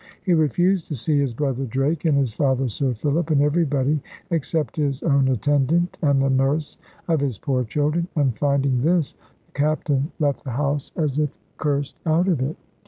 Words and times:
He 0.23 0.33
refused 0.33 0.87
to 0.87 0.95
see 0.95 1.19
his 1.19 1.31
brother 1.35 1.63
Drake, 1.63 2.05
and 2.05 2.17
his 2.17 2.33
father 2.33 2.67
Sir 2.69 2.95
Philip, 2.95 3.29
and 3.29 3.39
everybody, 3.43 4.01
except 4.31 4.75
his 4.75 5.03
own 5.03 5.27
attendant, 5.27 5.95
and 6.01 6.19
the 6.19 6.29
nurse 6.31 6.79
of 7.07 7.19
his 7.19 7.37
poor 7.37 7.63
children. 7.63 8.07
And 8.15 8.35
finding 8.35 8.81
this, 8.81 9.13
the 9.13 9.51
Captain 9.53 10.11
left 10.17 10.43
the 10.43 10.49
house, 10.49 10.91
as 10.95 11.19
if 11.19 11.37
cursed 11.59 11.97
out 12.07 12.27
of 12.27 12.41
it. 12.41 12.57